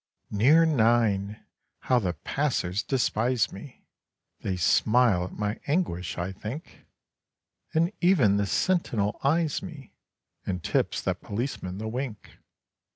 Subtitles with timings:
[0.31, 1.45] Near nine!
[1.81, 3.85] how the passers despise me,
[4.39, 6.87] They smile at my anguish, I think;
[7.75, 9.93] And even the sentinel eyes me,
[10.43, 12.39] And tips that policeman the wink.